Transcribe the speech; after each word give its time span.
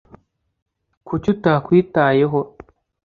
kuki 1.07 1.27
utakwitayeho 1.35 2.39